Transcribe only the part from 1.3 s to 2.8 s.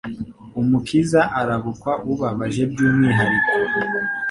arabukwa ubabaje